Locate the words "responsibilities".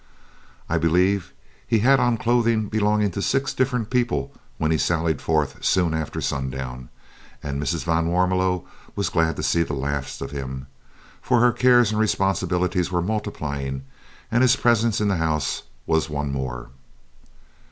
11.99-12.91